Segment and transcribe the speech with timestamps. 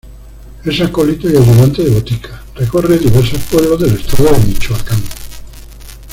[0.65, 4.99] Es acólito y ayudante de botica, recorre diversos pueblos del estado de Michoacán.